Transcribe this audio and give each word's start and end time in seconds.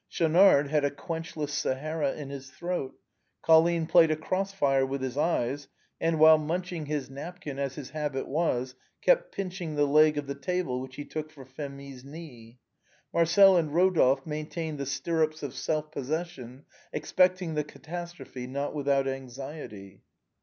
Schaunard 0.09 0.67
had 0.69 0.83
a 0.83 0.89
quenchless 0.89 1.53
Sahara 1.53 2.13
in 2.15 2.31
his 2.31 2.49
throat. 2.49 2.95
Colline 3.43 3.85
played 3.85 4.09
a 4.09 4.15
cross 4.15 4.51
fire 4.51 4.83
with 4.83 4.99
his 4.99 5.15
eyes, 5.15 5.67
and 5.99 6.17
while 6.19 6.39
munching 6.39 6.87
his 6.87 7.07
napkin, 7.07 7.59
as 7.59 7.75
his 7.75 7.91
habit 7.91 8.27
was, 8.27 8.73
kept 9.03 9.31
pinching 9.31 9.75
the 9.75 9.85
leg 9.85 10.17
of 10.17 10.25
the 10.25 10.33
table, 10.33 10.81
which 10.81 10.95
he 10.95 11.05
took 11.05 11.29
for 11.29 11.45
Phémie's 11.45 12.03
knee. 12.03 12.57
Marcel 13.13 13.55
and 13.55 13.75
Rodolphe 13.75 14.25
maintained 14.27 14.79
the 14.79 14.87
stirrups 14.87 15.43
of 15.43 15.53
self 15.53 15.91
possession, 15.91 16.65
expecting 16.91 17.53
the 17.53 17.63
catastrophe, 17.63 18.47
not 18.47 18.73
without 18.73 19.07
anxiety. 19.07 20.01